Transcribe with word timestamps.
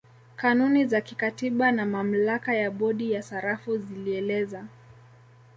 Kanuni 0.35 0.85
za 0.85 1.01
kikatiba 1.01 1.71
na 1.71 1.85
mamlaka 1.85 2.53
ya 2.53 2.71
bodi 2.71 3.11
ya 3.11 3.21
sarafu 3.21 3.77
zilieleza 3.77 4.65